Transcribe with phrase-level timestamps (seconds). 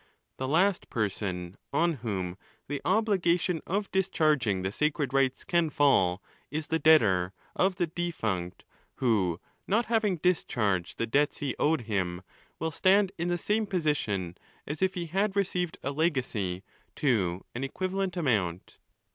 [0.37, 2.35] The last person on whom
[2.67, 7.33] the: obligation of discharging the sacred rites can fall, is the debtor.
[7.55, 8.63] of the defunct,
[8.95, 12.23] who 'not having discharged the debts he owed him,
[12.57, 14.35] will stand in the same position
[14.65, 16.63] as if he had received a leeacy
[16.95, 18.79] to an equivalent amount.